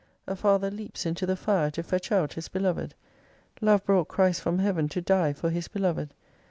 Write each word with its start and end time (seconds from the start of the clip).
A 0.25 0.35
father 0.35 0.71
leaps 0.71 1.05
into 1.05 1.27
the 1.27 1.35
fire 1.35 1.69
to 1.69 1.83
fetch 1.83 2.11
out 2.11 2.33
his 2.33 2.47
beloved. 2.47 2.95
Love 3.61 3.85
brought 3.85 4.07
Christ 4.07 4.41
from 4.41 4.57
Heaven 4.57 4.89
to 4.89 4.99
die 4.99 5.31
for 5.31 5.51
His 5.51 5.67
beloved. 5.67 6.11